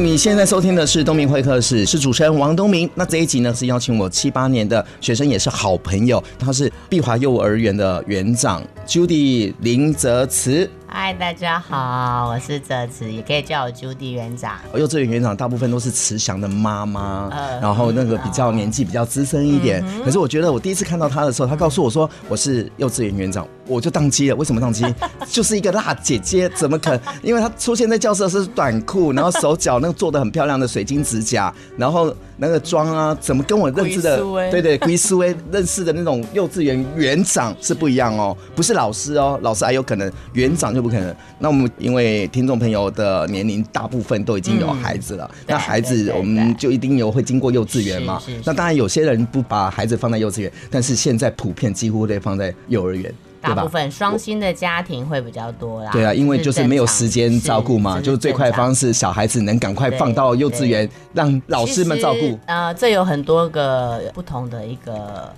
[0.00, 2.88] 你现在收听的是东明会客室，是主持人王东明。
[2.94, 10.68] 那这一集呢，是邀请我七八年的学生，也是好朋友，他是碧华幼儿园的园长 Judy 林泽慈。
[10.92, 14.56] 嗨，大家好，我是哲慈，也可以叫我 Judy 园长。
[14.74, 19.84] 幼稚园园长大部分都是慈祥的妈妈，呃、然后那个比较年纪比较资深一点。
[19.86, 24.34] 嗯、可是我觉得我第一次看到他的时候，他告诉我说我是幼稚园园长，我就宕机了。
[24.34, 24.84] 为什么宕机？
[25.30, 27.00] 就是一个辣姐姐，怎么可能？
[27.22, 32.12] 因为她出现在教室是短裤，然后手脚那个做的很漂亮的水晶指甲，然后。
[32.42, 34.16] 那个妆啊，怎么跟我认识的？
[34.50, 41.14] 对对，归思威认识的那种幼稚园园长是不一样哦，不是老师哦，老师还有可能，园长就不可能。
[41.38, 48.20] 那我们因为听众朋友的年龄大部分都已经有孩子了，嗯、那孩子我们就一定有会经过幼稚园嘛。
[48.44, 53.12] 那当然有些人不把孩子放在幼稚园，但是现在普遍几乎得放在幼儿园。
[53.42, 55.90] 大部分双薪的家庭会比较多啦。
[55.92, 62.38] 对啊，因为就是没有时间照顾嘛，是就是最快的方式，小孩子能赶快放到幼稚园，让老师们照顾。
[62.46, 65.32] 呃，这有很多个不同的一个。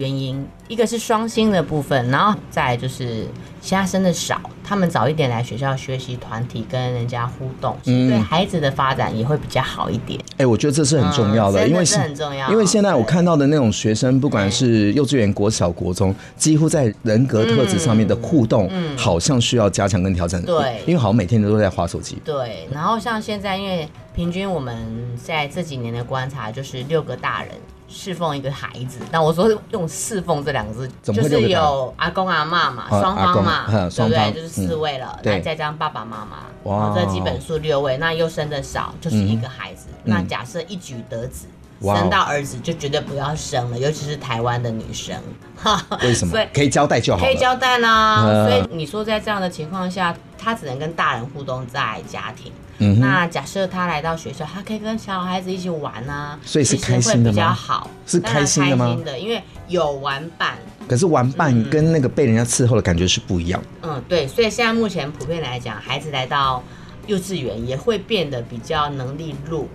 [0.00, 3.26] 原因一个是双薪的部分，然后再就是
[3.60, 10.18] 其他生的少，他们早一点来学校学习团体跟人家互动，嗯，对孩子的发展也会比较好一点。
[10.32, 12.50] 哎、欸，我觉得这是很重要的，嗯、因为是很重要。
[12.50, 20.42] 因为现在我看到的那种学生，不管是幼稚园、国小、国中，几乎在人格特质上面的互动，嗯，好像需要加强跟调整。
[20.46, 22.16] 对，因为好像每天都在滑手机。
[22.24, 24.74] 对，然后像现在，因为平均我们
[25.22, 27.50] 在这几年的观察，就是六个大人。
[27.90, 34.32] 侍奉一个孩子，那我说用“侍奉”这两个字，就是有阿公阿妈嘛，双方嘛，对不对？
[34.32, 39.88] 就是四位了，那再加上爸爸妈妈，哇，这基本数六位，那又生的少，就是一个孩子。
[40.04, 41.46] 那假设一举得子，
[41.82, 45.16] 生到儿子就绝对不要生了，尤其是台湾的女生，
[46.02, 46.38] 为什么？
[46.54, 48.46] 可以交代就好，可以交代呢。
[48.46, 52.52] 所以你说在这样的情况下，他只能跟大人互动在家庭。
[52.80, 57.32] 嗯、那假设他来到学校，他可以跟小孩子一起玩啊，所以是开心的吗？
[57.32, 58.86] 比较好，是开心的吗？
[58.86, 60.58] 开心的，因为有玩伴。
[60.88, 63.62] 可是玩伴跟那个被人家伺候的感觉是不一样。
[63.82, 66.62] 嗯，对，所以现在目前普遍来讲，孩子来到
[67.06, 69.68] 幼稚园也会变得比较能力弱。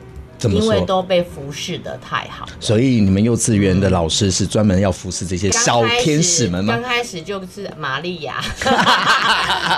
[0.50, 6.74] 因为都被服侍的太好，所以你们幼稚园的老师是专门要服侍这些小天使们吗？
[6.74, 8.36] 刚开始就是玛利亚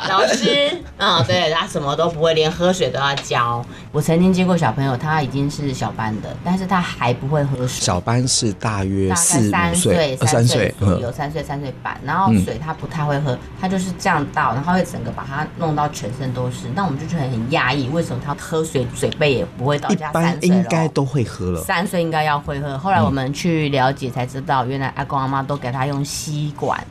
[0.09, 3.65] 老师，嗯，对，他什么都不会，连喝水都要教。
[3.91, 7.81] 我曾经接过小朋友，他已经是小班的，但是他还不会喝水。
[7.81, 16.67] 小班是大约四三岁，三岁有三岁三岁半，然后水他不太会喝，他就是这样倒，然后会整个把它弄到全身都是。
[16.75, 20.56] 那我们就觉得很压抑，为什么他喝水水杯也不会倒下三岁？
[20.57, 22.77] 应该都会喝了，三岁应该要会喝。
[22.77, 26.85] 后来我们去了解才知道，原来阿公阿妈都给他用吸管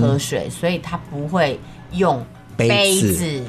[0.00, 1.58] 喝水，嗯、所以他不会
[1.92, 2.24] 用
[2.56, 3.42] 杯子。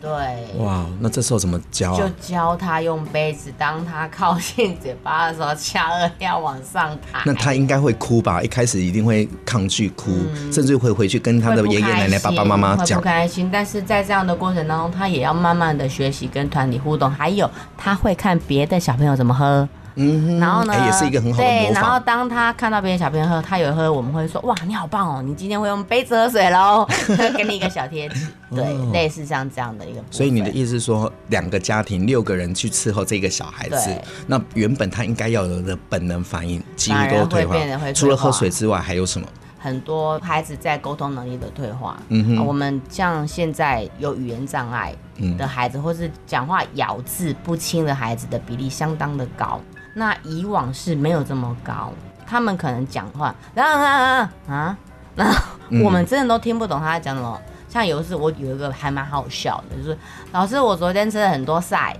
[0.00, 0.10] 对，
[0.58, 1.98] 哇，那这时候怎么教啊？
[1.98, 7.20] 就教他用杯子，当他靠近嘴巴的时候，掐二要往上抬。
[7.26, 8.40] 那他应该会哭吧？
[8.42, 13.00] 一开始一定会抗拒哭，嗯、甚至会回去跟他的爷爷奶奶、爸爸妈妈讲。
[13.00, 19.68] 不开心，但是在这样的过程当中，他也要慢慢的学习跟团体互动，还有他会看别的小朋友怎么喝。
[19.98, 20.72] 嗯，然后呢？
[20.86, 25.20] 也是一个很好的对，然后当他看到别的小朋友喝，他有喝，我们会说：“哇，你好棒哦！
[25.20, 26.86] 你今天会用杯子喝水喽，
[27.36, 30.02] 给你一个小贴纸。”对，类似像这样的一个。
[30.10, 33.90] 所以你的意思是说，两个家庭六个人去伺候这个小孩子，
[34.26, 37.56] 那原本他应该要有的本能反应几乎都退化。
[37.92, 39.26] 除了喝水之外，还有什么？
[39.60, 42.00] 很多孩子在沟通能力的退化。
[42.10, 44.94] 嗯哼，我们像现在有语言障碍
[45.36, 49.60] 的孩子，或是讲话咬字不清的孩子的比例相当的高。
[49.98, 51.92] 那以往是没有这么高，
[52.24, 54.76] 他们可能讲话，然后啊啊，
[55.16, 55.34] 然后
[55.82, 57.38] 我们真的都听不懂他在讲什么。
[57.68, 59.98] 像有一次，我有一个还蛮好笑的，就是
[60.32, 61.94] 老师，我昨天吃了很多菜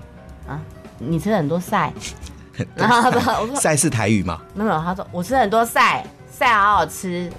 [0.48, 0.58] 啊，
[0.98, 1.92] 你吃了很多菜，
[2.74, 4.40] 然后他说，我说赛是台语吗？
[4.54, 7.30] 没有，他说我吃了很多菜，菜好好吃。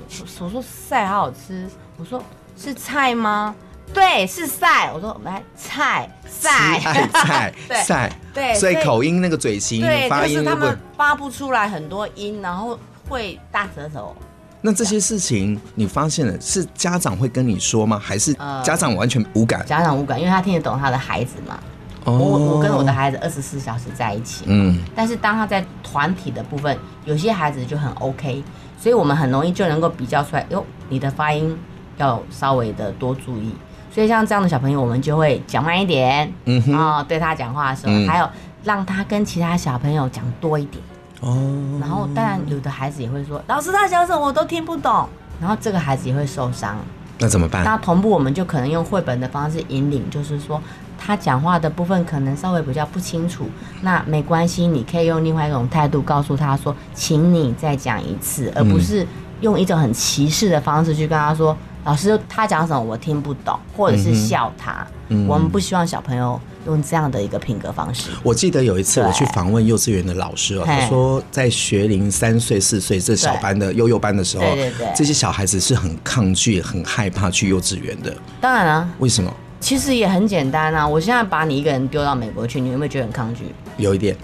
[0.41, 1.67] 我说菜好好吃，
[1.97, 2.21] 我说
[2.55, 3.55] 是菜吗？
[3.93, 4.91] 对，是赛。
[4.93, 6.79] 我说来菜赛
[7.11, 7.53] 菜
[7.83, 12.77] 赛 对，所以口音那个嘴型发音，他们发不出来很多音，然后
[13.07, 14.15] 会大舌头。
[14.61, 17.97] 那这些事情你发现了，是家长会跟你说吗？
[17.97, 18.33] 还是
[18.63, 19.65] 家长完全无感？
[19.65, 21.59] 家长无感，因为他听得懂他的孩子嘛。
[22.05, 24.79] 我我跟我的孩子二十四小时在一起，嗯。
[24.95, 28.43] 但是当他在团体的部分，有些孩子就很 OK，
[28.79, 30.45] 所以我们很容易就能够比较出来。
[30.49, 31.57] 哟，你的发音。
[31.97, 33.53] 要稍微的多注意。
[33.91, 38.29] 所以像这样的小朋友，我们就会讲慢一点，嗯哼，哦，对他讲话的时候，嗯、还有
[38.63, 40.83] 让他跟其他小朋友讲多一点，
[41.21, 41.35] 哦。
[41.81, 45.09] 然后当然有的孩子也会说，老师他讲什么我都听不懂，
[45.41, 46.77] 然后这个孩子也会受伤。
[47.17, 47.63] 那怎么办？
[47.63, 50.61] 那同步我们就可能用绘本的方式引领，就是说
[50.97, 53.49] 他讲话的部分可能稍微比较不清楚，
[53.81, 59.05] 那没关系，你可以用另外一种态度告诉他说，请你再讲一次，而不是
[59.41, 61.57] 用一种很歧视的方式去跟他说。
[61.89, 64.85] 老师他讲什么我听不懂，或者是笑他。
[65.07, 68.11] 嗯，我们不希望小朋友用这样的一个品格方式。
[68.21, 78.15] 我记得有一次我去访问幼稚园的老师哦，他说在学龄三岁四岁这小班的幼幼班的时候，对对对，这些小孩子是很抗拒、很害怕去幼稚园的。
[78.39, 79.33] 当然啊，为什么？
[79.59, 80.87] 其实也很简单啊。
[80.87, 83.45] 我现在把你一个人丢到美国去，你有没有觉得很抗拒？
[83.77, 84.15] 有一点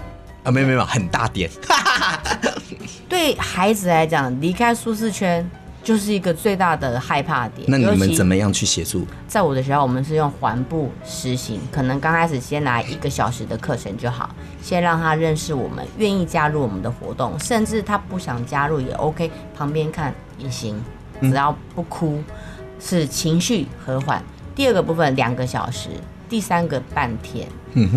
[0.44, 1.50] 啊，没有没有，很大点。
[3.08, 5.44] 对孩子来讲，离开舒适圈。
[5.86, 7.64] 就是一个最大的害怕点。
[7.68, 9.06] 那你们怎么样去协助？
[9.28, 14.28] 在我的学校，我们是用环步实行，可能刚开始先来一个小时的课程就好，
[14.60, 20.74] 先让他认识我们，愿意加入我们的活动，甚至他不想加入也 OK，旁边看也行，
[21.20, 22.20] 只要不哭，
[22.80, 24.20] 是情绪和缓。
[24.56, 25.90] 第二个部分两个小时，
[26.28, 27.46] 第三个半天，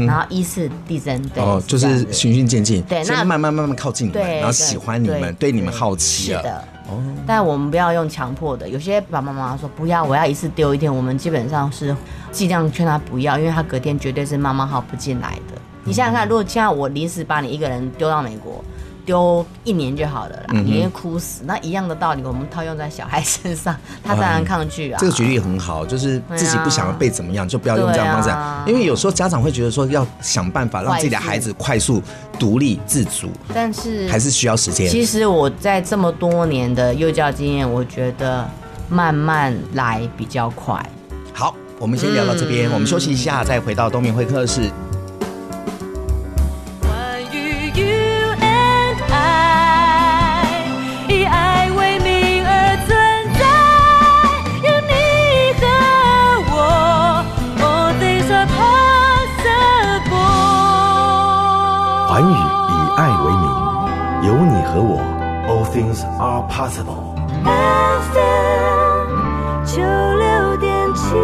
[0.06, 6.42] 然后一次递增，对，哦，就是循序渐进，对，那慢慢慢慢靠近你们，然后喜欢你们，对你们好奇了。
[6.42, 6.64] 是的。
[6.90, 6.98] 哦
[7.28, 10.94] 但我们不要用强迫的，有些爸爸妈妈说不要，我要一次丢一天。
[10.94, 11.96] 我们基本上是
[12.32, 15.62] 尽量劝他不要，因为他隔天绝对是妈妈号不进来的。
[15.84, 18.64] 你想想看，如果现在我临时把你一个人丢到美国。
[19.10, 21.42] 丢一年就好了啦，嗯、你会哭死。
[21.44, 25.00] 那一样的道理，我们套用在小孩身上，他当然抗拒啊。
[25.00, 28.30] 这个举例很好，就是自己不想要被怎么样，啊、就不要用这样方式。
[28.30, 32.04] 啊、因为有时候家长会觉得说，要想办法让自己的孩子快速
[32.38, 34.88] 独立自主，但是还是需要时间。
[34.88, 38.48] 其实我在这么多年的幼教经验，我觉得
[38.90, 40.80] 慢慢来比较快。
[41.34, 44.70] 好，我们先聊到这边，嗯、我们休息一下，再回到东明会客室。
[66.00, 67.16] Things are possible。
[68.14, 71.16] FM 九六点七，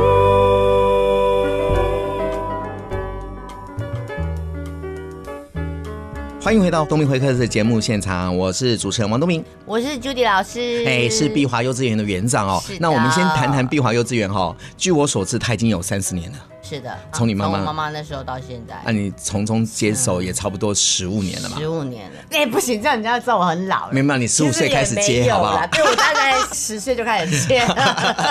[6.42, 12.62] 欢迎回到东明会客室的节目现场，我是主持人王东明，我是 Judy 老师，哎，是碧华幼稚园的园长哦。
[12.80, 16.38] 那我们先谈谈碧华幼稚园哈、哦，据我所知，它已经有三十年了。
[16.68, 21.58] 是的，从你妈妈妈妈那时候到现在，那你从中接手也差不多十五年了嘛？
[21.60, 23.94] 十五年了，哎，不行，这样人家知道我很老了。
[23.94, 25.68] 没有，你十五岁开始接，好不好？
[25.68, 27.64] 对，我大概十岁就开始接。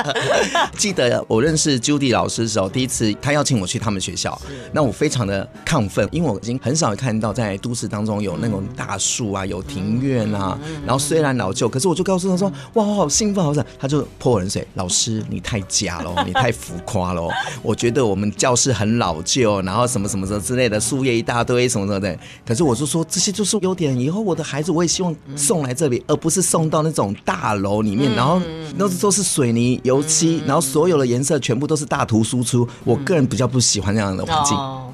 [0.76, 4.36] 记得我认识 Judy 老师的时候，第一次他邀请我去他们学校，
[4.72, 17.28] 那我非常的亢奋，因为我已经很少看到在都市当中有那种大树啊，有庭院啊，然后虽然老旧，可是我就告诉他说，哇，我好兴奋，好想，他就泼我冷水，老师你太假了，你太浮夸了，
[17.62, 19.14] 我觉得我们教室很老。
[19.24, 22.18] 旧，然后什么什么什么之类的，树叶一大堆，什么什么的。
[22.46, 23.98] 可是我就说，这些就是优点。
[23.98, 28.40] 以后我的孩子，我也希望送来这里，而不是送到那种大楼里面，然后
[28.76, 32.68] 那都是水泥油漆，然后所有的颜色全部都是大图输出。
[32.84, 34.56] 我个人比较不喜欢那样的环境。
[34.56, 34.92] 哦，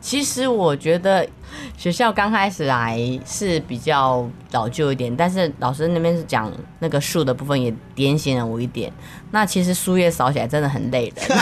[0.00, 1.26] 其实我觉得
[1.78, 8.92] 学校刚开始来是比较老旧一点，但是老师那边是讲那个树的部分也点醒了我一点。
[9.32, 11.22] 那其实树叶扫起来真的很累的，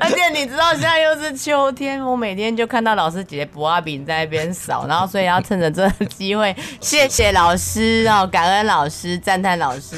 [0.00, 9.96] 而且你知道现在又是秋天，我每天就看到老师姐姐博阿饼在那边扫，然后所以要趁着这个机会，谢谢老师哦，感恩老师，赞叹老师，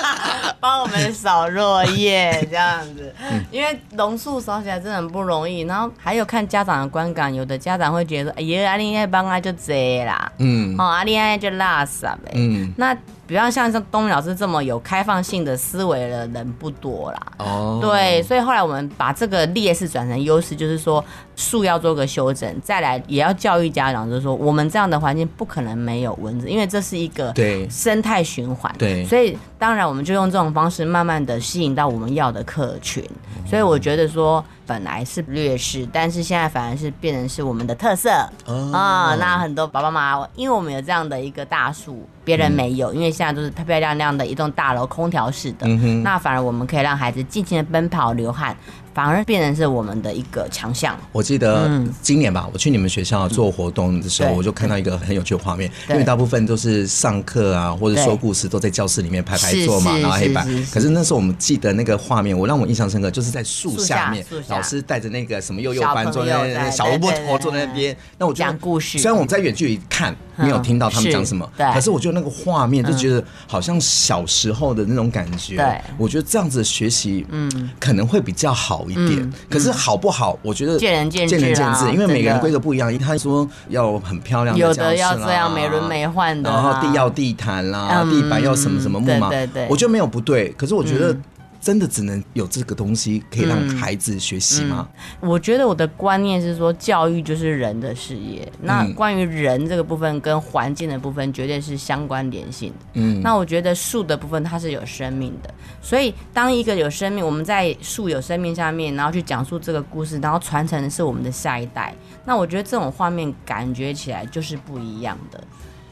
[0.58, 3.14] 帮我们扫落叶这样子，
[3.50, 5.60] 因为榕树扫起来真的很不容易。
[5.60, 12.96] 然后还有看家长的观感，有的家长会觉得，哎呀，阿丽爱帮啊就这啦，嗯，哦，阿丽爱就拉撒呗，嗯，那。
[13.26, 17.32] 比方像像东明老师这么有开放性的思维的人不多啦。
[17.38, 21.04] 哦，对，所以后来我们把这个劣势转成优势，就是说
[21.36, 28.74] 树要做个修整，再来也要教育家长，就是说我们这样的环境不可能没有蚊子，因为这是一个对生态循环。
[28.76, 33.04] 对，所以当然我们就用这种方式慢慢的吸引到我们要的客群。
[33.46, 34.44] 所以我觉得说。
[34.68, 38.74] 本来是劣势，但是现在反而是变成是我们的特色啊、oh.
[38.74, 39.16] 哦！
[39.20, 48.56] 那很多爸爸妈妈，因为我们有这样的一个大树，别人没有，嗯、因为现在都是漂漂亮亮的一栋大楼，空调式的，嗯、那反而我们可以让孩子尽情的奔跑流汗。
[48.96, 50.98] 反而变成是我们的一个强项。
[51.12, 60.48] 我记得今年吧，我去你们学校做活动的时候，嗯、我就看到一个很有趣的画面，因为大部分都是上课啊或者说故事都在教室里面排排坐嘛，然后黑板。
[60.72, 68.98] 可是那时候我们记得那个画面，我让我印象深刻，就是在树下面，老师带着那个什么幼幼班坐在那小萝卜头坐在那边，那我就讲故事。
[68.98, 75.56] 虽然我们在远距离看没有听到他们讲什么，对，可是我觉得那个画面就觉得好像小时候的那种感觉。
[75.56, 79.32] 对，我觉得这样子学习，嗯，可能会比较好一点。
[79.50, 82.96] 可是好不好，我觉得见仁见智，见仁见智，因为每个人规格不一样。
[82.98, 89.28] 他说要很漂亮，有的要这样美轮美奂的，然后地要地毯啦，地板要什么什么木嘛。
[89.28, 91.16] 对对，我觉得没有不对，可是我觉得。
[91.60, 94.88] 真的只能有这个东西可以让孩子学习吗？
[94.94, 95.30] 嗯嗯？
[95.30, 98.50] 我觉得我的观念是说，教育就是人的事业。
[98.62, 102.86] 那关于人这个部分跟环境的部分，绝对是相关联性的。
[102.94, 111.94] 嗯，那我觉得树的部分它是有生命的，所以当一个有生命，我们在树有生命下面，然后去讲述这个故事，然后传承的是我们的下一代。
[112.24, 115.42] 那我觉得这种画面感觉起来就是不一样的。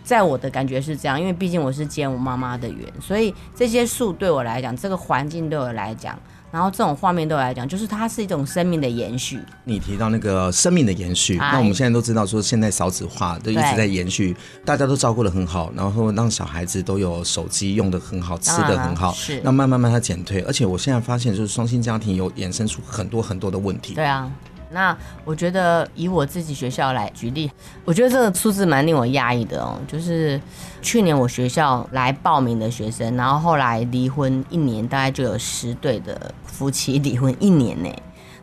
[0.04, 6.16] 在我的感觉是这样，因为毕竟我是接我妈妈的缘，所以这些树对我来讲，这个环境对我来讲，
[6.52, 9.40] 然后这种画面对我来讲，就是它是一种生命的延续。
[9.64, 19.40] 你提到那个生命的延续，那我们现在都知道说，现在少子化都一直在延续，大家都照顾的很好，然后让小孩子都有手机用的很好，吃的很好，是。
[19.42, 23.94] 那慢慢慢它减退，而且我现在发现，就是双薪家庭有衍生出很多很多的问题。
[23.94, 24.30] 对啊。
[24.74, 27.50] 那我觉得以我自己学校来举例，
[27.84, 29.78] 我觉得这个数字蛮令我压抑的哦。
[29.86, 30.38] 就是
[30.82, 37.88] 去年我学校来报名的学生，然后后来离婚一年，大概就有十对的夫妻离婚一年呢。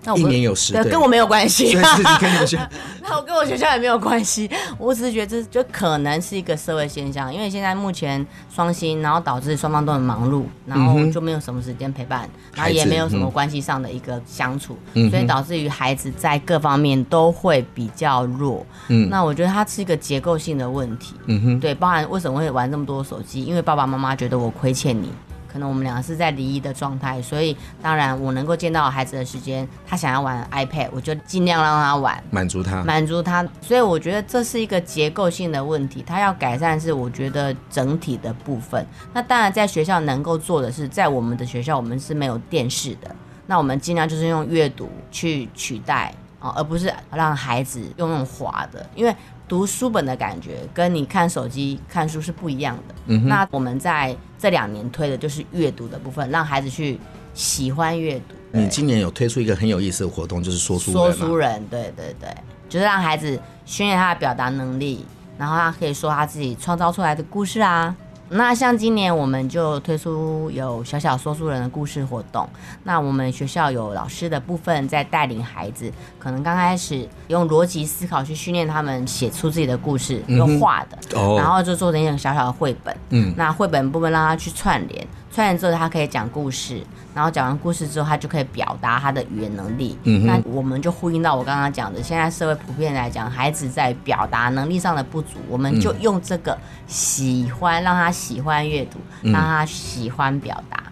[0.04, 1.74] 那我一年有十对，跟我没有关系。
[1.74, 2.58] 跟你学
[3.04, 4.50] 那我跟我学校也没有关系。
[4.78, 18.66] 我只是觉得这就可能是一个社会现象，因为现在目前双薪，然后导致双方都很忙碌，然后就没有什么时间陪伴，然后也没有什么关系上的一个相处，所以导致于孩子在各方面都会比较弱。
[18.88, 21.14] 嗯，那我觉得它是一个结构性的问题。
[21.28, 23.44] 嗯哼，对，包含为什么会玩这么多手机？
[23.44, 25.12] 因为爸爸妈妈觉得我亏欠你。
[25.52, 33.46] 可能我们两个是在离异的状态，所以当然我能够见到孩子的时间，他想要玩 iPad，我就尽量让他玩，满足他，满足他。
[33.60, 38.86] 所以我觉得这是一个结构性的问题，他要改善是我觉得整体的部分。
[39.14, 43.14] 那当然在学校能够做的是，在我们的学校我们是没有电视的，
[43.48, 49.14] 那我们尽量就是用阅读去取代哦，而不是让孩子用那种滑的，因为。
[49.52, 52.96] 读书本的感觉跟你看手机看书是不一样的。
[53.08, 56.98] 嗯，那我们在这两年推的就是阅读的部分，让孩子去
[57.34, 58.36] 喜欢阅读。
[58.54, 60.94] 你今年有推出一个很有意思的活动，就是说书人。
[60.94, 62.34] 说书人，对对对，
[62.70, 65.06] 就是让孩子训练他的表达能力，
[65.38, 67.94] 然后他可以说他自己创造出来的故事啊。
[68.34, 72.48] 那像今年我们就推出有小小说书人的故事活动。
[72.84, 80.98] 那我们学校有老师的部分在带领孩子，可能刚开始用逻辑思考去训练他们写出自己的故事，用画的，
[81.36, 82.96] 然后就做成一种小小的绘本。
[83.10, 85.06] 嗯，那绘本部分让他去串联。
[85.32, 86.82] 串完之后，他可以讲故事，
[87.16, 89.98] 然后讲完故事之后，他就可以表达他的语言能力。
[90.04, 100.84] 嗯，那我们就呼应到我刚刚讲的，现在社会普遍来讲，孩子在表达能力上的不足，我们就用这个喜欢，让他喜欢阅读，让他喜欢表达，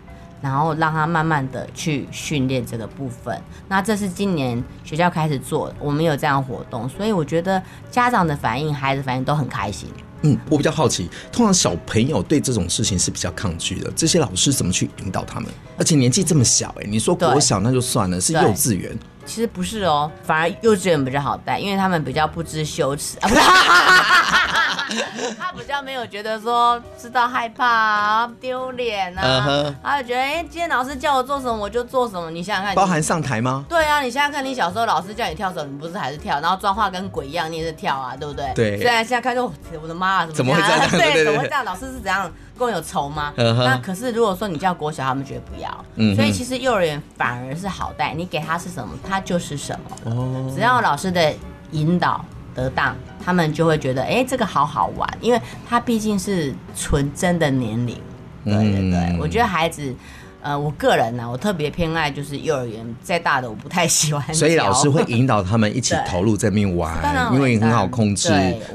[0.41, 3.37] 然后让他慢慢的去训练这个部分。
[3.67, 9.89] 那这是今年学校开始做，我们有这样的活动，所以我觉得家长的反应、孩子反应都很开心。
[10.21, 15.49] 嗯，我比较好奇，通常小朋友对这种事情是比较抗拒的，这些老师怎么去引导他们？
[15.77, 18.97] 而且年纪这么小，欸，哎，你说国小那就算了，是幼稚园。
[19.25, 23.17] 其实不是哦，反而幼稚园比较好带，因为他们比较不知羞耻。
[23.19, 23.41] 啊，不是，
[25.37, 29.75] 他比较没有觉得说知道害怕丢脸啊，啊 uh huh.
[29.83, 32.29] 他就觉得哎、欸，今天老师叫我做什么我就做什么。
[32.31, 33.65] 你想想看，包含上台吗？
[33.69, 38.51] 对啊，你想想看，你小时候老师叫你跳手，你不是还是跳，然后妆化跟鬼一样，你也是跳啊，对不对？
[38.55, 38.77] 对。
[38.77, 40.89] 虽然现在看就我的妈啊，怎么会这样？
[40.91, 41.63] 对，怎么会这样？
[41.65, 42.31] 老师是怎样？
[42.57, 43.53] 跟我有仇吗？Uh.
[43.63, 45.85] 那可是如果说你叫国小，他们觉得不要。
[45.95, 46.13] 嗯。
[46.13, 50.11] 所以其实幼儿园反而是好带，你给他是什么，他就是什么。
[50.11, 51.33] 哦，只要老师的
[51.71, 57.95] 引导得当，他们就会觉得，哎、欸，这个好好玩，因为他毕竟是纯真的年龄。
[58.45, 59.93] 对对对，嗯、我觉得孩子，
[60.41, 64.33] 呃，我个人呢，我特别偏爱就是幼儿园，再大的我不太喜欢。
[64.33, 66.97] 所以老师会引导他们一起投入这边玩，
[67.33, 68.29] 因为很好控制。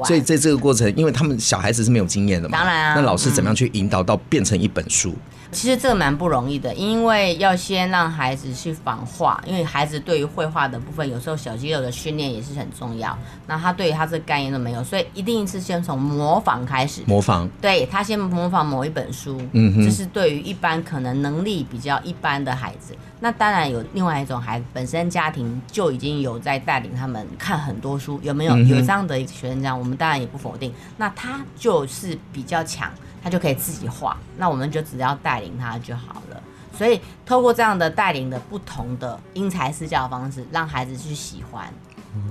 [0.05, 2.95] 所以在这个过程，因为他们小孩子是没有经验的嘛，当然啊。
[2.95, 5.15] 那老师怎么样去引导到变成一本书？
[5.55, 13.17] 其实这个蛮不容易的，因为要先让孩子去仿画，因为孩子对于绘画的部分，有时候小肌肉的训练也是很重要。
[13.47, 17.03] 那他对于他这个概念都没有，所以一定是先从模仿开始。
[17.07, 22.95] 模仿，对，他先模仿某一本书，嗯哼，这是对于一般可能能力比较一般的孩子。
[23.21, 28.55] 那当然有另外一种孩子，本身家庭就已经有在带领他们看很多书，有没有？
[28.65, 30.73] 有这样的一个学生这样，我们当然也不否定。
[30.97, 32.91] 那他就是比较强。
[33.25, 36.41] 他就可以自己画，那我们就只要带领他就好了。
[36.77, 41.67] 所以透过这样的带领的不同的因材施教的方式，让孩子去喜欢，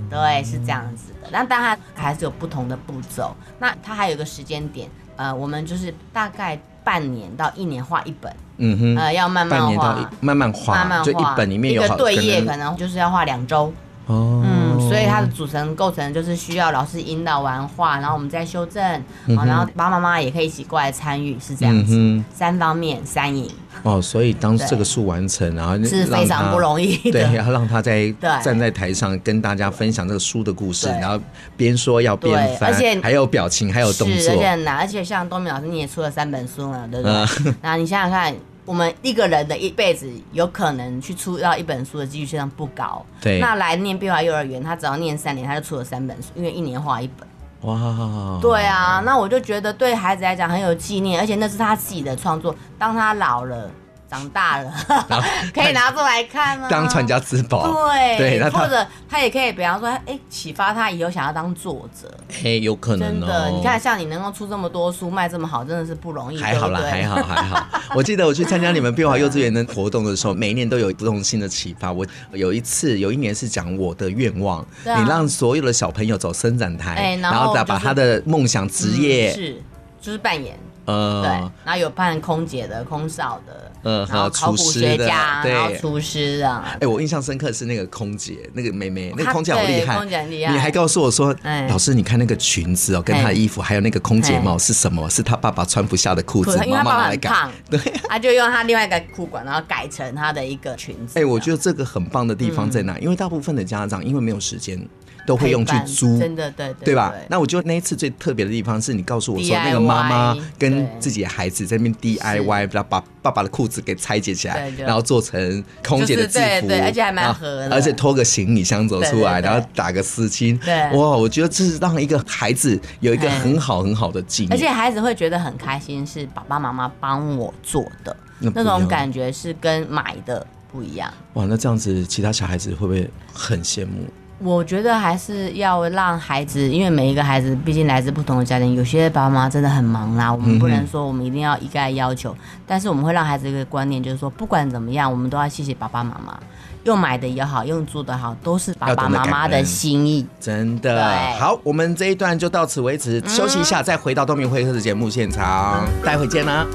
[0.08, 1.28] 对，是这样子的。
[1.32, 3.34] 那当然还是有不同的步骤。
[3.58, 13.72] 那他还有一个时间点，呃，我们就是大概半年到一年画一本，嗯哼，呃，要慢慢画，慢慢画，慢慢画，就一本里面有一个对页可能就是要画两周。
[14.06, 14.53] 哦，嗯，
[14.88, 18.82] 所以它的组成构成就是需要老师引导完画，然后我们再修正，
[19.26, 23.50] 嗯、然后爸爸妈妈也可以一起过来参与，是这样子，嗯、三方面三赢。
[23.82, 28.10] 哦，所以当这个书完成，然后是非常不容易的，对，要让他在
[28.42, 31.20] 站在台上跟大家分享这个书的故事，然后
[31.56, 37.12] 边说要边翻，而且还有表情，还有动作，是而且很难，而且像东明老师你也出了三本书了，对不对？
[37.46, 38.34] 嗯、 那你想想看。
[38.64, 43.04] 我们一个人的一辈子有可能去出到一本书的几率实际上不高。
[43.20, 43.38] 对。
[43.40, 47.28] 那来念碧华幼儿园，他只要念三年，他就出了三本书，因为一年画一本。
[47.62, 48.38] 哇。
[48.40, 52.54] 对啊，那我就觉得对孩子来讲很有纪念，而且那是他自己的创作。
[52.78, 53.70] 当他老了。
[54.10, 54.72] 长大了，
[55.52, 56.68] 可以拿出来看吗？
[56.70, 62.12] 当传家之宝，对对，那或者他也可以，比方说，哎，启发他以后想要当作者，
[62.44, 63.08] 哎，有可能。
[63.08, 66.40] 真的，你看，像你能够出这么多书，卖这么好，真的是不容易。
[66.40, 67.66] 还好啦，还好还好。
[67.96, 71.92] 我记得我去参加你们碧华幼稚园的活动的时候，每一年都有不同新的启发。
[71.92, 79.60] 我有一次，有一年是讲我的愿望，你让所有的小朋友走伸展台，然后再把他的梦想职业是
[80.00, 80.56] 就是扮演。
[80.86, 81.30] 呃，对，
[81.64, 86.76] 然后有扮空姐的、空少的，呃，然后考古学家，然后厨师啊。
[86.80, 90.52] 哎，我印象深刻是那个空姐，那个妹妹，那个空姐好厉害，空姐很厉害。
[90.52, 91.34] 你还告诉我说，
[91.68, 95.08] 老师，你看那个裙子哦，跟她的衣服，还有那个空姐帽是什么？
[95.08, 97.48] 是她爸爸穿不下的裤子，妈妈来改。
[97.70, 101.18] 对，她就用她另外一个裤管，然后改成她的一个裙子。
[101.18, 102.98] 哎，我觉得这个很棒的地方在哪？
[102.98, 104.78] 因为大部分的家长因为没有时间。
[105.26, 107.14] 都会用去租，真的对对吧？
[107.28, 120.58] 那我觉得那一次最特别的地方是你告诉我说，那个妈妈跟自己的孩子在那边 DIY，把把爸爸的裤子给拆解起来，然后做成空姐的制服，对，而且还蛮合的，而且拖个行李箱走出来，然后打个丝巾，
[120.96, 121.16] 哇！
[121.16, 131.10] 我觉得这是让一个孩子有一个很好很好的经验，而且孩子会觉得很开心，是爸爸妈妈帮我做的，那种感觉是跟买的不一样。
[131.34, 134.04] 哇，那这样子其他小孩子会不会很羡慕？
[134.40, 140.30] 我觉得还是要让孩子，因为每一个孩子毕竟来自不同的家庭，有些爸妈真的很忙啦。
[140.30, 146.38] 我们不能说我们一定要一概要求，但是我们会让孩子一个观念，就是说不管怎么样，我们都要谢谢爸爸妈妈，
[146.82, 150.26] 用买的也好，用住的好，都是爸爸妈妈的心意。
[150.40, 156.66] 真的好，我们这一段就到此为止，休息一下，再回到东明会客的节目现场，待会见啦。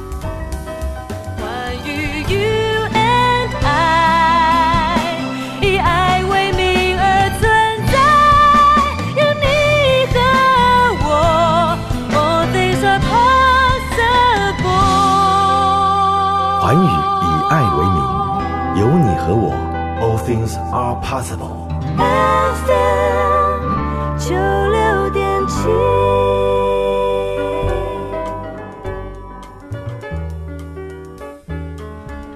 [20.72, 21.68] Are possible.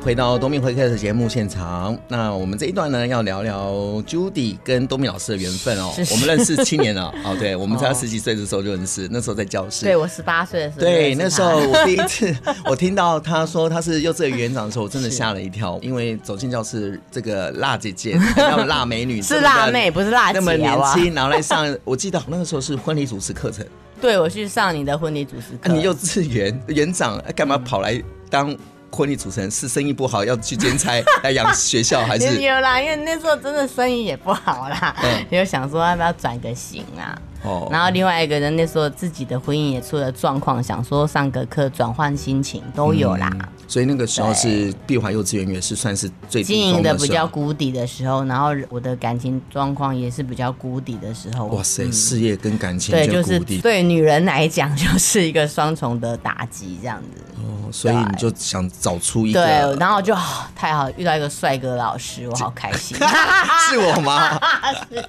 [0.04, 3.72] 回到东明会客的节目现场，那我们这一段呢，要聊聊
[4.06, 5.94] Judy 跟东明老师的缘分哦。
[6.12, 9.86] 我们认识七年了 哦，对，我们才十几岁的时候就认识，那时候在教室。
[9.86, 10.82] 对，我十八岁的时候。
[10.82, 12.36] 对，那时候我第一次
[12.66, 23.66] 我听到他说他是幼稚园园长的时候，我真的 吓了一跳，因为走进教室，这个辣姐姐， 要辣美女，是辣妹，不是辣姐，那么年轻，然后来上，我记得那个时候是婚礼主持课程。
[24.02, 25.74] 对，我去上你的婚礼主持课。
[25.74, 28.54] 你幼稚园园长干嘛跑来当？
[28.94, 32.80] 婚礼主持人是生意不好，要去兼差 来养学校，还是有啦？
[32.80, 37.18] 因为那时候真的生意也不好啦，嗯、就想说要不要转个型啊？
[37.44, 43.42] 哦，然后另外一个人那时候自己的婚姻也出了状况，想说上个课转换心情都有啦、嗯。
[43.68, 51.46] 所以那个时候是碧华幼稚园也是算是最经营的比较谷底的时候，然后我的感情状况也是比较谷底的时候。
[51.48, 57.24] 哇塞，嗯、事业跟感情对，就是对女人来讲就是一个双重的打击这样子。
[57.38, 60.22] 哦，所以你就想找出一个对，然后就、哦、
[60.56, 62.96] 太好遇到一个帅哥老师，我好开心。
[63.70, 64.40] 是我吗？
[64.90, 65.04] 是，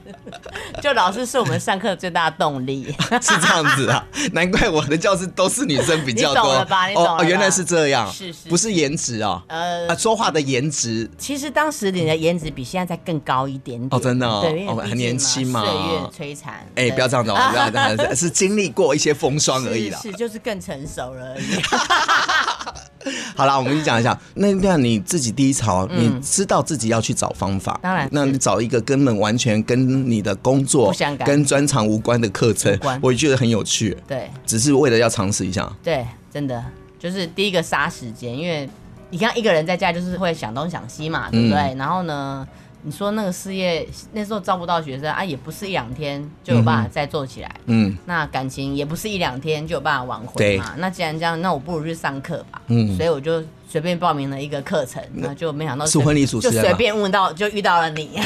[0.81, 2.24] 就老师是我们上课最大。
[2.25, 2.85] 大动力。
[3.21, 6.43] 是这样子啊，难怪我的教室都是女生比较 多。
[6.43, 6.87] 你懂了吧？
[6.89, 7.23] 你懂了吧？
[7.23, 9.43] 哦，原来是这样，是是，不是颜值哦。
[9.49, 11.09] 呃，啊，说话的颜值。
[11.19, 13.89] 其实当时你的颜值比现在再更高一点点。
[13.91, 16.67] 哦，真的哦，对，因为很年轻嘛，岁月摧残。
[16.77, 19.99] 哎，不要这样子，不要这样子，是经历过一些风霜而已啦。
[20.03, 22.63] 是，就是更成熟了而已。
[23.37, 33.97] 好啦，我们讲一下，那那你自己低潮，你知道自己要去找方法，当然，那你找一个根本完全跟你的工作、跟专长无关的课程，我觉得很有趣。
[34.07, 35.71] 对，只是为了要尝试一下。
[35.83, 36.65] 对，真的
[36.99, 38.69] 就是第一个杀时间，因为
[39.11, 41.75] 你看一个人在家就是会想东想西嘛，对不对？
[41.77, 42.47] 然后呢？
[42.87, 47.51] 你说那个事业那时候招不到学生啊，也不是一两天就有办法再做起来。
[47.64, 50.75] 嗯，那感情也不是一两天就有办法挽回嘛。
[50.77, 52.61] 那既然这样，那我不如去上课吧。
[52.66, 58.20] 嗯，所以我就随便报名了一个课程，那就没想到是婚礼主持人，就随便问到就遇到了你。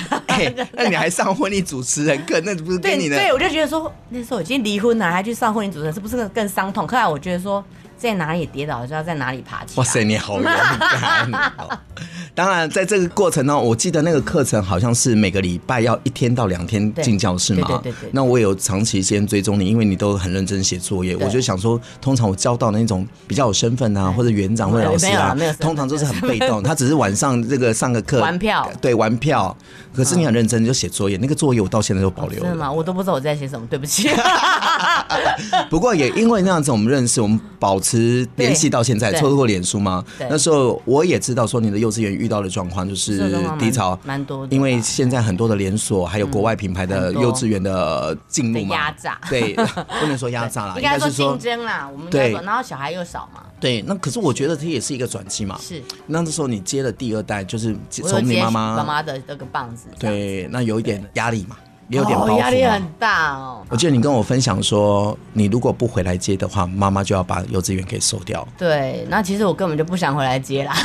[0.73, 3.17] 那你还上婚礼主持人课，那不是对你的？
[3.17, 6.87] 对，我就觉得说那时候已经离婚了，还去上婚礼主持人，是不是更伤痛？
[6.87, 7.65] 后来我觉得说。
[7.99, 9.79] 在哪里跌倒就要在哪里爬起来。
[9.79, 11.29] 哇塞，你好勇敢！
[12.39, 17.67] 当然，在这个过程呢，我记得那个课程好像是每个礼拜要一天到两天进教室嘛。
[17.67, 18.11] 对对对。
[18.13, 21.17] 那我有长期先追踪你，因为你都很认真写作业。
[21.17, 26.63] 我就想说，通常我教到那种比较有身份啊，或者园长或者老师啊，通常都是很被动。
[26.63, 29.57] 他只是晚上这个上个课玩票，对，玩票。
[29.93, 31.17] 可是你很认真，就写作业。
[31.17, 32.39] 那个作业我到现在都保留。
[32.39, 32.71] 真的吗？
[32.71, 34.09] 我都不知道我在写什么，对不起。
[35.69, 40.05] 不过也因为那样子，我们认识，我们保持联系到现在，透过脸书吗？
[40.31, 44.55] 那时候我也知道说你的幼稚园遇到的状况就是低潮，蛮多的。
[44.55, 49.19] 因为现在很多的连锁还有国外品牌的幼稚园的进入嘛，压榨。
[49.31, 49.55] 对，
[49.99, 51.89] 不能说压榨啦，应该说竞争啦。
[51.91, 53.43] 我们对，然后小孩又少嘛。
[53.59, 55.59] 对，那可是我觉得这也是一个转机嘛。
[55.59, 55.83] 是。
[56.07, 59.87] 那这时候你接了第二代，就是从你妈妈妈妈的那个棒子。
[59.99, 61.57] 对，那有一点压力嘛。
[61.89, 63.63] 也有点包袱，压力很大哦。
[63.69, 68.47] 我记得你跟我分享说，你如果不回来接的话，妈妈就要把幼稚园给收掉。
[68.57, 70.75] 对，那其实我根本就不想回来接啦。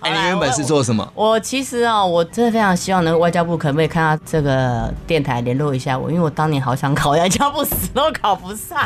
[0.00, 1.06] 哎，你原本是做什么？
[1.14, 8.78] 我，我其实啊，我真的非常希望能够外交部可不可以看到这个电台联络一下我，因为我当年好想考外交部，死都考不上。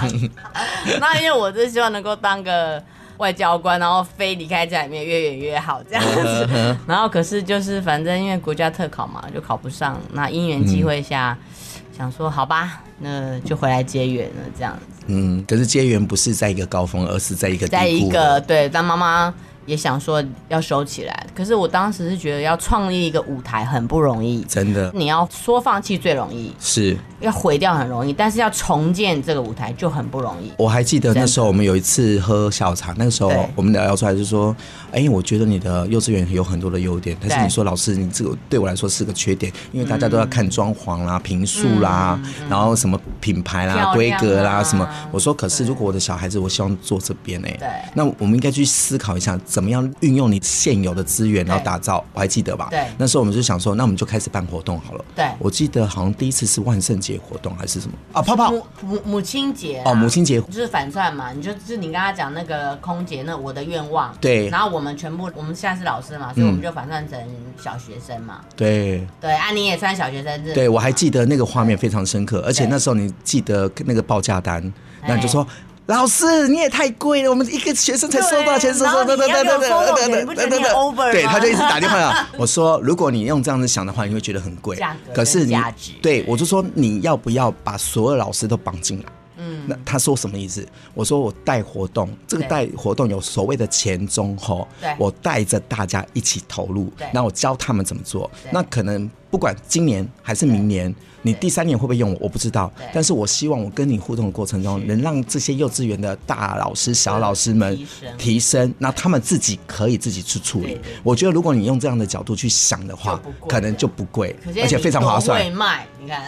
[1.00, 2.82] 那因为我是希望能够当个。
[3.22, 6.76] 外交官，然后非离开家里面越远越好，这样子。
[6.88, 9.96] 然后可是就是反正因为国家特考嘛，就考不上。
[10.12, 15.04] 那因缘际会下，嗯、想说好吧，那就回来接缘了，这样子。
[15.06, 19.32] 嗯，可是接缘不是在一个高峰，而是在一个在一个对，当妈妈。
[19.66, 24.90] 也想说要收起来，可是我当时是觉得要创立一个舞台很不容易，真的。
[24.94, 30.50] 你要说放弃最容易，是要毁掉很容易，但是要重建这个舞台就很不容易。
[30.58, 34.54] 我还记得那时候我们有一次喝下午茶，那个时候我们聊出来就说，
[34.90, 44.88] 哎，我觉得你的幼稚园有很多的优点，但是你说老师，你这个对我来说是个缺点，因为大家都要看装潢啦、坪数啦，然后什么品牌啦、规格啦什么。
[45.12, 49.38] 我说，可是如果我的小孩子，我希望坐这边哎，对，那我们应该去思考一下。
[49.52, 52.02] 怎么样运用你现有的资源，然后打造？
[52.14, 52.68] 我还记得吧？
[52.70, 55.04] 对，那时候我们就想说，那我们就开始办活动好了。
[55.14, 58.22] 对，我记得好像第一次是万圣节活动还是什么啊？
[58.22, 67.20] 泡泡母母母亲节哦，母亲节就是反串嘛，你就就是你刚刚讲那个空姐那我的愿望，对，然后我们全部我们现在是老师嘛，所以我们就反串成
[67.62, 68.40] 小学生嘛。
[68.56, 74.72] 对对，啊，你也穿小学生，对我还记得那个画面非常深刻，而且那时候你记得那个报价单，
[75.06, 75.46] 那你就说。
[75.86, 78.72] 老师，你也太贵了，我们一个学生才收多少钱？
[78.72, 80.92] 收收收收收收收收。
[81.10, 82.28] 对，他就一直打电话了。
[82.38, 84.78] 我说，如果你用这样子想的话，你会觉得很贵。
[85.12, 85.56] 可是你
[86.00, 89.04] 对我就说，你要不要把所有老师都绑进来？
[89.38, 90.64] 嗯，那他说什么意思？
[90.94, 98.30] 我说我带活动，这个带活动有所谓的前中后，我带着大家一起投入，那我教他们怎么做。
[98.52, 100.94] 那可能不管今年还是明年。
[101.22, 102.18] 你第三年会不会用我？
[102.22, 107.78] 我不知道，但是我希望我跟你互动的过程中，能让这些幼稚园的大老师、小老师们
[108.16, 110.80] 提升，那他们自己可以自己去处理。
[111.02, 115.42] 我觉得如果你用这样的角度去想的话，可能就不贵，而且非常划算。
[115.42, 116.22] 会卖，你看。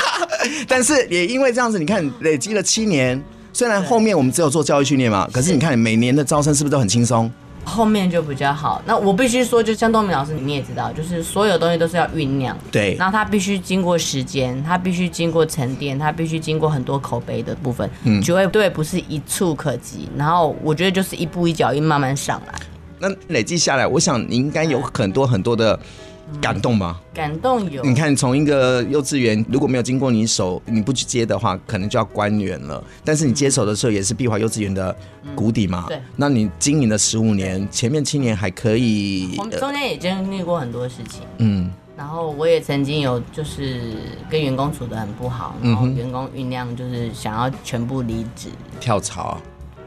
[0.68, 7.30] 但是也因为这样子，你看 累积了七年，虽然后面我们只有做教育训练嘛，可是你看每年的招生是不是都很轻松？
[7.64, 8.82] 后面就比较好。
[8.86, 12.56] 那我必须说，就像东明老师，你也知道，就是所有东西都是要酝酿。
[12.70, 12.94] 对。
[12.98, 20.08] 然后它必须经过时间，它必须经过沉淀，它必须经过很多口碑的部分，嗯，绝对不是一触可及。
[20.16, 22.54] 然后我觉得就是一步一脚印慢慢上来。
[22.98, 25.78] 那累积下来，我想你应该有很多很多的。
[26.40, 27.00] 感动吗？
[27.14, 27.82] 感动有。
[27.82, 32.82] 你看，从一个幼稚园，如果没有经过你手，你不去接的话，可能就要关园了。
[33.04, 34.94] 但是你接手的时候，也是碧华幼稚园的
[35.34, 35.86] 谷底嘛。
[35.88, 36.00] 对。
[36.16, 39.34] 那你经营了十五年，前面七年还可以。
[39.38, 41.22] 我们中间也经历过很多事情。
[41.38, 41.70] 嗯。
[41.96, 43.92] 然后我也曾经有就是
[44.30, 48.48] 跟员工处得很不好，然后员工酝酿就是想要全部离职
[48.80, 49.38] 跳槽。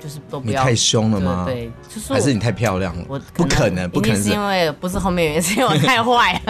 [0.03, 1.45] 就是都不要，你太凶了吗？
[1.47, 3.05] 对，就是还是你太漂亮了。
[3.07, 6.41] 我不可能，不可能是因为不是后面原因，是因为我太坏。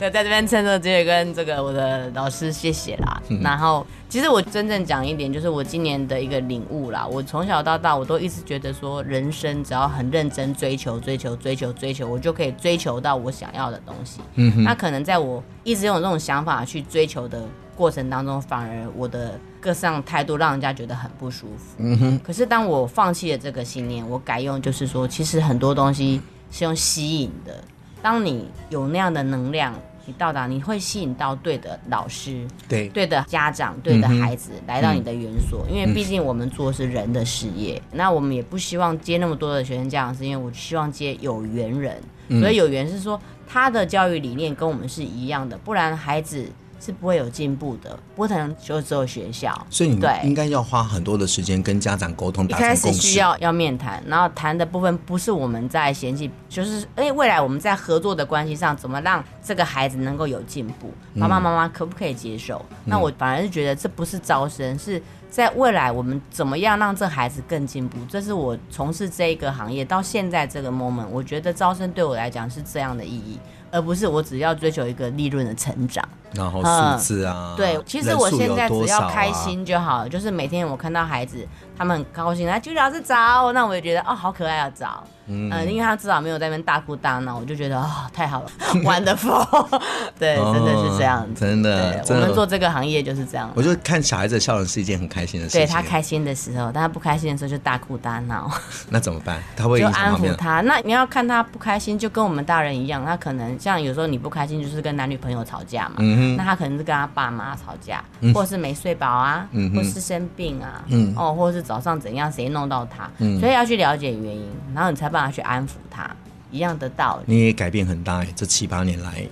[0.00, 3.22] 对，在这边趁这个机会跟这个我的老师谢谢啦。
[3.28, 7.06] 嗯、然后，其实我真正讲一点，就是我今年的一个领悟啦。
[7.06, 14.20] 我从小到大，我都一直觉得说，人生只要很认真追求、追求、追求、追求，我就可以追求到我想要的东西。
[14.34, 14.64] 嗯哼。
[14.64, 17.44] 那可能在我一直用这种想法去追求的
[17.76, 19.38] 过程当中，反而我的。
[19.62, 21.76] 各项态度让人家觉得很不舒服。
[21.78, 22.20] 嗯哼。
[22.24, 27.62] 可是当我放弃了这个信念，我改用就是说，其实很多东西是用吸引的。
[28.02, 29.72] 当你有那样的能量，
[30.04, 35.64] 你到达，你会吸引到对的老师，对对的家长，对的孩子来到你的园所。
[35.70, 42.02] 因为毕竟我们做的是人的事业，那我们也不希望接那么多的学生家长，是因为我希望接有缘人。
[42.40, 46.50] 所以有缘是说他的教育理念跟我们是一样的，不然孩子。
[46.84, 49.56] 是不会有进步的，不可能就只有学校。
[49.70, 52.88] 所以你应该要花很多的时间跟家长沟通，达成共识。
[52.88, 60.92] 一开始需要要面谈，然后谈的部分不是我们在嫌弃，就是哎，未来我们在合作的关系上，怎么让这个孩子能够有进步？
[61.20, 62.64] 爸爸妈妈可不可以接受？
[62.70, 67.96] 嗯、那我反而是觉得这不是招生，是在未来我们怎么样让这孩子更进步？
[68.08, 73.38] 这是我从事这一个行业到现在这个 moment，我觉得招生对我来讲是这样的意义，
[73.70, 76.06] 而不是我只要追求一个利润的成长。
[76.34, 80.08] 然后数字啊、嗯，对，其实我现在只要开心就好了。
[80.08, 85.02] 就是每天我看到孩子，他们很高兴，来居老师找，那我就觉得哦，好可爱啊找。
[85.26, 88.48] 嗯，因为他至少没有在那边大哭大闹，我就觉得啊、哦，太好了，
[88.82, 89.80] wonderful。
[90.18, 92.02] 对，真的是这样子，哦、真的。
[92.08, 93.48] 我们做这个行业就是这样。
[93.54, 95.60] 我就看小孩子的笑容是一件很开心的事情。
[95.60, 98.50] 对，他开心的时候，但他不开心的时候就大哭大闹。
[98.90, 99.40] 那怎么办？
[99.56, 100.60] 他会就安抚他。
[100.62, 105.94] 那你要看他不开心，就跟我们大人一样，他可能像有时候你不开心，就是跟男女朋友吵架嘛。
[105.98, 106.36] 嗯哼。
[106.36, 116.10] 那他可能是跟他爸妈吵架，嗯、或是没睡饱啊，或是生病啊，嗯、哦，或者是早上怎样谁弄到他，嗯、所以要去了解原因，然后你才办法去安抚他。
[116.50, 119.24] 一样的道理，你也改变很大哎，这七八年来，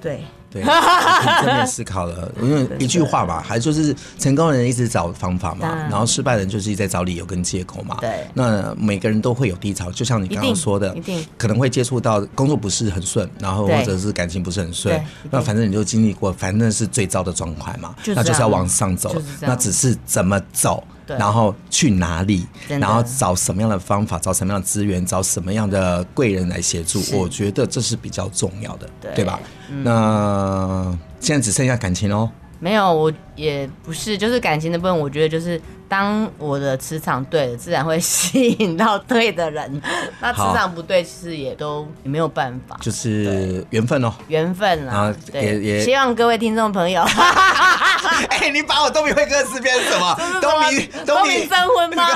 [0.00, 0.20] 对
[0.52, 7.96] 对，正面思考了， 因为一句话嘛，还就是成功人一直找方法嘛，然后失败人就是一直在找理由跟借口嘛。
[8.00, 20.82] 对，那每个人都会有低潮，就像你刚刚说的，一定可能会接触到工作不是很顺，然后或者是感情不是很顺，那反正你就经历过，反正是最糟的状态嘛，那就是要往上走，那只是怎么走。
[21.06, 22.46] 然后去哪里？
[22.68, 24.18] 然后找什么样的方法？
[24.18, 25.04] 找什么样的资源？
[25.04, 27.02] 找什么样的贵人来协助？
[27.12, 29.40] 我觉得这是比较重要的，对吧？
[29.82, 32.28] 那现在只剩下感情喽。
[32.62, 34.96] 没有，我也不是，就是感情的部分。
[35.00, 39.82] 我觉得就是当我的磁场对了，自然会 吸引到对的人。
[40.20, 45.12] 那磁场不对，其实也都也没有办法，就是缘分哦，缘分啊。
[45.34, 47.02] 也也希望各位听众朋友，
[48.30, 50.16] 哎，你把我东明会客室变成什么？
[50.40, 52.06] 东明东明征婚吗？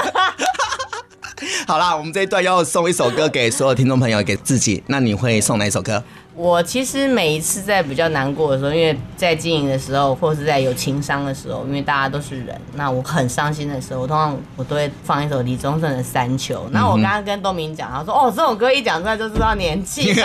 [1.66, 4.83] 好啦，我们这一段要送一首歌给所有听众朋友，给自己。
[4.87, 6.03] 那你会送哪一首歌？
[6.35, 16.55] 我其实每一次在比较难过的时候，因为在经营的时候，或是在有情伤的时候，因为大家都是人，那我很伤心的时候，我通常我都会放一首李宗盛的《山丘》。
[16.72, 20.14] 然后我刚刚跟东明讲，他说：“哦，这首歌一讲出来就知道年纪。”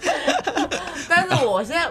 [1.08, 1.88] 但是我现在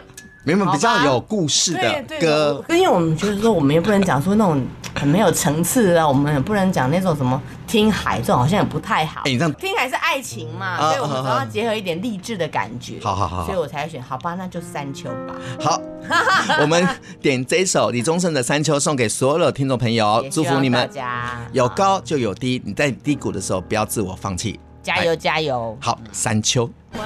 [0.50, 4.62] 明明比较有故事的歌，因为我们就是说，我们也不能讲出那种。
[4.96, 9.22] 很没有层次啊，我们也不能讲那种什么听海这种，好像也不太好。
[9.26, 12.96] 欸、听海是爱情嘛，所以我们都要结合一点励志的感觉。
[13.02, 14.02] 好好好，所以我才选。
[14.02, 15.36] 好吧，那就山丘吧。
[15.62, 15.80] 好，
[16.60, 16.86] 我们
[17.22, 20.82] 点这首李宗盛的《山丘》送给所有的听众朋友， 祝福你们。
[20.88, 25.78] 大家有高就有低，你在低谷的时候不要自我放弃，加油加油。
[25.80, 26.70] 好，山丘。
[26.98, 27.04] 寰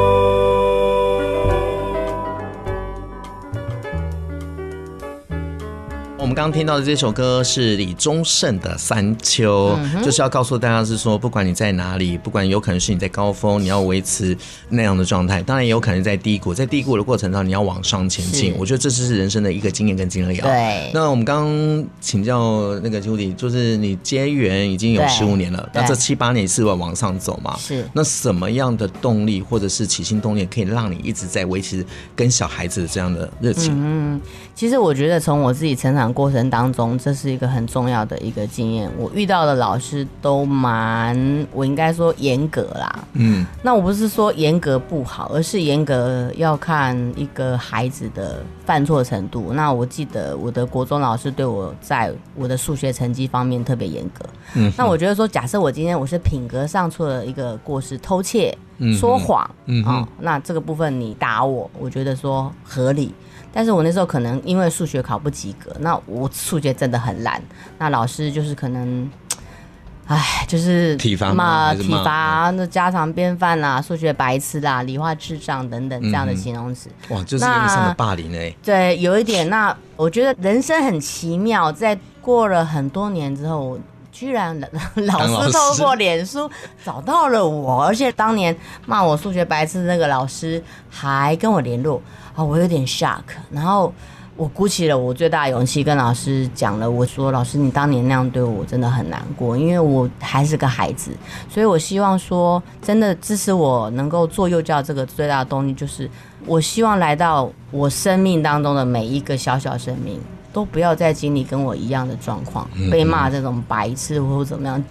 [6.38, 18.54] 刚刚听到的这首歌是李宗盛的《山丘》，嗯、就是要告诉大家是说，不管你在哪里，不管有可能是你在高峰，你要维持那样的状态；当然也有可能在低谷，在低谷的过程中，你要往上前进。
[18.56, 20.46] 我觉得这是人生的一个经验跟经历啊。
[20.46, 20.92] 对。
[20.94, 27.56] 那我们刚刚请教那个 Judy，就是你接缘已经有十五年了，那这七八年是往往上走嘛？
[27.58, 27.84] 是。
[27.92, 33.74] 那什么样的动力或者是起心动念，可以让你一直在维持跟小孩子这样的热情？
[33.76, 34.20] 嗯，
[34.58, 38.90] 其实我觉得从我自己成长过过程当中，这是一个很重要的一个经验。
[38.98, 43.04] 我遇到的老师都蛮，我应该说严格啦。
[43.12, 49.52] 嗯，那我不是说严格不好，而是严格要看一个孩子的犯错程度。
[49.52, 54.24] 那我记得我的国中老师对我在我的数学成绩方面特别严格。
[54.56, 58.52] 嗯，那我觉得说，假设我今天我是品格上出了一个过失，偷窃、
[58.98, 63.14] 说谎，嗯，哦，那这个部分你打我，我觉得说合理。
[63.52, 67.42] 但是我那时候可能因为数学考不及格，那我数学真的很烂，
[67.78, 69.10] 那老师就是可能，
[70.06, 76.88] 哎，就是体罚嘛，体罚那家常便饭啦，数学白痴啦，理化智障等等这样的形容词。
[77.08, 78.54] 哇，就是因为上的霸凌哎。
[78.62, 79.48] 对，有一点。
[79.48, 83.78] 那我觉得人生很奇妙，在过了很多年之后，
[84.18, 84.60] 居然
[84.94, 86.50] 老师透过脸书
[86.84, 92.02] 找到了我，而且当年骂我数学白痴那个老师还跟我联络。
[92.34, 93.92] 哦，我有点 shock，然后
[94.36, 101.12] 我鼓起了我最大的勇气跟老师讲了，我说：“老师，你当年那样对我，我真的很难过，因为我还是个孩子，
[101.48, 106.10] 所以我希望说，真的支持我能够做幼教这个最大的动力，就是
[106.44, 110.20] 我希望来到我生命当中的每一个小小生命，
[110.58, 114.82] 都不要再经历跟我一样的状况，被骂这种白痴或者怎么样。”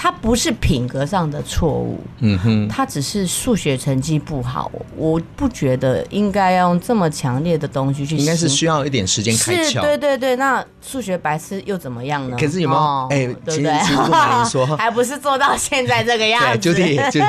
[0.00, 4.70] 他不是品格上的错误，嗯哼，他只是数学成绩不好。
[4.96, 9.80] 我不觉得应该要用这么强烈的东西去，应该是需要一点时间开窍。
[9.80, 12.36] 对对对，那数学白痴又怎么样呢？
[12.38, 12.80] 可是有没有？
[12.80, 13.80] 哎、哦，欸、对不对？
[13.80, 16.46] 其实不瞒您说， 还不是做到现在这个样子。
[16.58, 17.20] 对，就地就。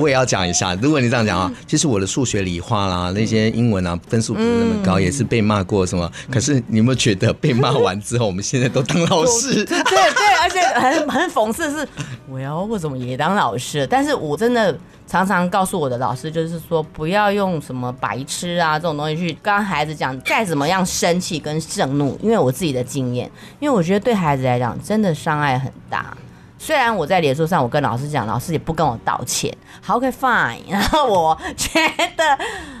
[0.00, 6.10] 我也要讲一下，如果你这样讲啊，其实我的数学、理化啦，那些英文啊，分数不是那么高，嗯、也是被骂过什么。
[6.30, 9.64] 可是你有没有觉得被骂完之后，我们现在都当老师？
[9.64, 11.88] 对 对对，而且很很讽刺的是，
[12.28, 13.86] 我要为什么也当老师？
[13.88, 26.16] 但是我真的常常告诉我的老师，就是说不要用什么白痴啊这种东西去跟孩子讲，再怎么样生气跟盛怒，因为我自己的经验，因为我觉得对孩子来讲真的伤害很大。
[26.58, 29.56] 虽然我在脸书上，我跟老师讲，老师也不跟我道歉。
[29.80, 30.58] 好，OK fine。
[30.68, 31.80] 然后我觉
[32.16, 32.38] 得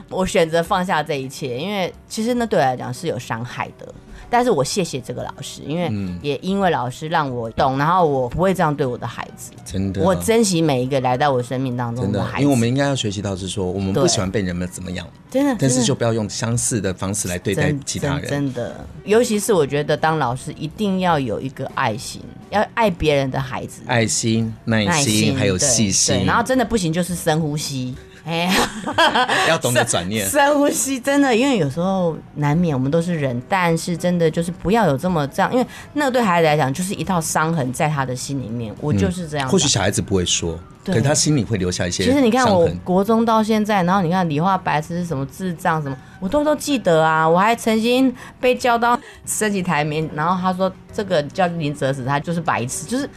[0.08, 3.94] 我选择放下这一切，因为其实那对我来讲是有伤害的。
[4.30, 5.90] 但是我谢谢这个老师，因为
[6.22, 9.52] 也因为老师让我懂，然后我不会这样对我的孩子。
[9.64, 12.42] 真的，我珍惜每一个来到我生命当中的孩子。
[12.42, 15.56] 因为我们应该要学习到是说，我们不喜欢被人们怎么样，真的。
[15.58, 18.28] 但是就不要用相似的方式来对待其他人。
[18.28, 26.24] 真，的，尤其是我觉得当老师一定要有一个爱心，要爱别人的孩子，爱心、耐心，耐心还有细心。
[26.24, 27.94] 然后真的不行，就是深呼吸。
[28.28, 28.52] 哎呀，
[29.48, 38.74] 要懂得转念，深呼吸，真的，因为有时候难免我们都是人，但是真的就是不要有这么这样，因为那个对孩子来讲就是一道伤痕在他的心里面。
[38.82, 42.04] 我就是这样、嗯，或许小孩子不会说，可是他心里会留下一些。
[42.04, 47.26] 其实你看，我国中到现在，然后你看理化白痴是什么智障什么，我都都记得啊。
[47.26, 53.08] 我还曾经被叫到升旗台面，然后他说这个叫林哲子，他就是白痴，就是。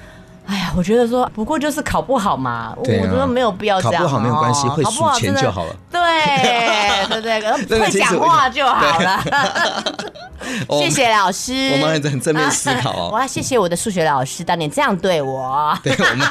[0.48, 4.04] 哎呀，我觉得说不过就是考不好嘛，啊、我觉得没有必要这样。
[4.04, 5.76] 考不好没有关系，会数钱就好了。
[5.92, 9.24] 对对对， 会讲话就好了。
[10.70, 13.10] 谢谢老师，我们很正面思考哦。
[13.14, 15.78] 我要谢谢我的数学老师当年这样对我。
[15.84, 16.28] 对我们。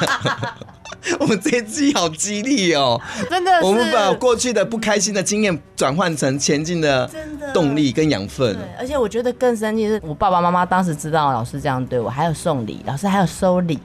[1.19, 2.99] 我们这一季好激励哦，
[3.29, 7.09] 真的，我们把过去的不开心的经验转换成前进的
[7.53, 8.53] 动力跟养分。
[8.53, 13.79] 对，而且我觉得更生气是我爸爸妈妈当时知道老师这样对我，还有送礼，老师还有收礼，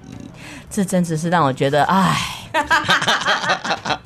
[0.70, 2.16] 这真的是让我觉得，哎。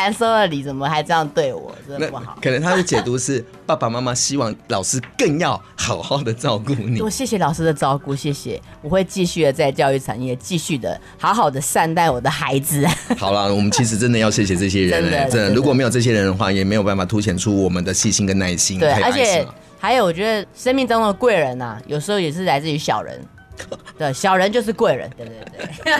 [0.00, 1.74] 既然收了礼，怎么还这样对我？
[1.86, 2.38] 真的不好。
[2.40, 6.96] 可能他的解读是 爸爸妈妈希望老师更要好好的照顾你。
[6.98, 12.86] 多谢谢老师的照顾，谢谢，我会继续的在教育产业继续的好好的善待我的孩子。
[13.18, 18.80] 好了，我们其实真的要谢谢这些人， 真的，真的，如果没有这些人的话，也没有办法凸显出我们的细心跟耐心。
[18.80, 19.46] 对，而且
[19.78, 23.22] 还有，我觉得生命中的贵人呐、啊，有时候也是来自于小人。
[23.98, 25.10] 对，小人就是贵人。
[25.18, 25.94] 对对对。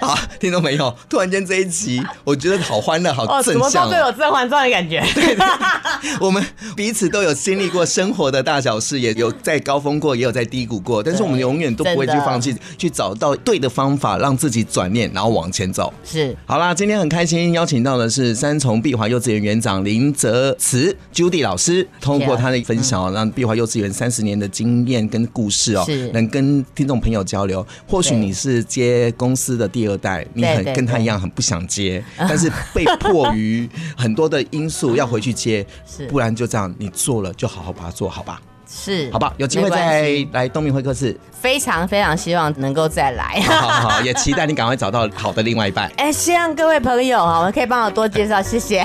[0.00, 0.94] 好， 听到没有？
[1.08, 5.02] 突然间这一集，我觉得好欢乐，好正向、哦，怎么都有甄嬛传的感觉。
[5.14, 5.46] 对，对，
[6.20, 15.92] 我们彼此都有经历过生活的大小事，也有在高峰过，也有在低谷过，但是我们永远都不会去放弃，去找到对的方法，让自己转念，然后往前走。
[16.04, 27.66] 是，好啦，今天很开心邀请到的是三重碧华幼稚园园长林泽慈 Judy 老师，通过他的分享，让碧华幼稚园三十年的经验跟故事哦，是能跟听众朋友交流。
[27.86, 29.65] 或许你是接公司的。
[29.68, 38.40] 第二代，你很跟他一样，很不想接， 但是被迫于很多的因素要回去接， 是不然就这样，你做了就好好把它做好吧。
[38.68, 39.32] 是，好不好？
[39.36, 43.40] 有机会再来东明会客室，非常非常希望能够再来。
[43.46, 45.88] 好好好，也期待你赶快找到好的另外一半。
[45.96, 48.82] 哎，希望各位朋友啊，我们可以帮我多介绍，谢谢。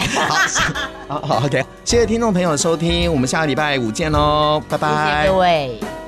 [1.07, 6.00] 好，好，OK，谢谢听众朋友收听，我们下个礼拜五见喽，拜拜，谢谢各位。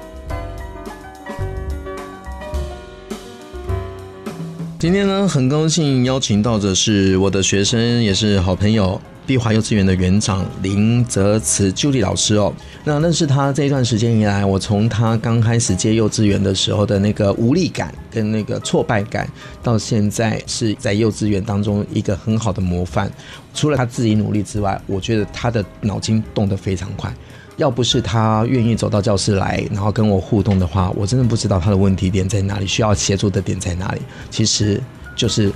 [4.84, 9.00] 今天呢，很高兴邀请到的是我的学生，也是好朋友。
[9.26, 12.54] 碧华幼稚园的园长林泽慈 Judy 老师哦，
[12.84, 19.26] 那认识他这一段时间以来，我从他刚开始接幼稚园的时候的那个无力感跟那个挫败感，
[19.62, 23.10] 到现在是在幼稚园当中一个很好的模范。
[23.54, 27.10] 除了他自己努力之外，我觉得他的脑筋动得非常快。
[27.58, 34.02] 要不是他愿意走到教室来，然后跟我互动的话，我真的不知道他的问题点在哪里，需要协助的点在哪里。
[34.30, 34.82] 其实
[35.16, 35.52] 就是。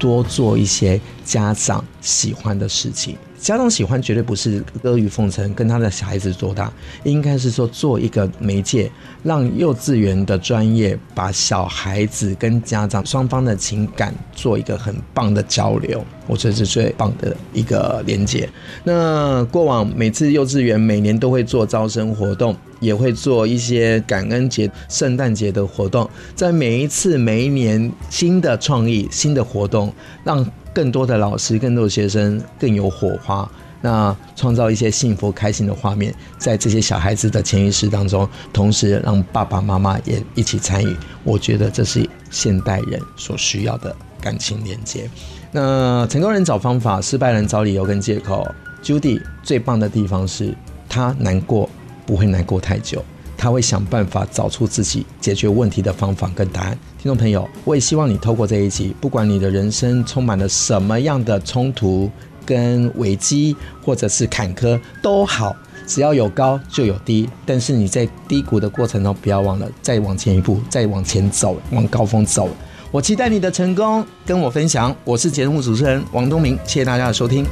[0.00, 3.14] 多做一些家长喜欢的事情。
[3.38, 6.72] 家长喜欢绝对不是阿谀奉承，跟他的小孩子做大，
[7.04, 8.90] 应该是说做一个媒介，
[9.22, 18.48] 让幼稚园的专业把小孩子跟家长双方的情感做一个很棒的交流，我觉得是最棒的一个连接。
[18.82, 29.92] 那过往每次幼稚园每年都会做招生活动，也会做一些感恩节、圣诞节的活动，在每一次每一年新的创意、新的活动，
[30.24, 30.44] 让。
[30.78, 33.50] 更多的老师、更多的学生更有火花，
[33.80, 45.10] 那创造一些幸福开心的画面，在这些小孩子的潜意识当中，同时让爸爸妈妈也一起参与，我觉得这是现代人所需要的感情连接。
[45.50, 48.46] 那成功人找方法，失败人找理由跟借口。
[48.80, 50.54] Judy 最棒的地方是，
[50.88, 51.68] 他难过
[52.06, 53.04] 不会难过太久。
[53.36, 56.78] 他会想办法找出自己解决问题的方法跟答案。
[57.00, 62.10] 听众朋友，我也希望你透过这一集，不管你的人生充满了什么样的冲突
[62.44, 65.54] 跟危机，或者是坎坷都好，
[65.86, 67.30] 只要有高就有低。
[67.46, 72.48] 但是你在低谷的过程中，不要忘了再往前一步，再往前走，往高峰走。
[72.90, 74.92] 我期待你的成功，跟我分享。
[75.04, 77.46] 我是节目主持人王东明，谢谢大家的收听。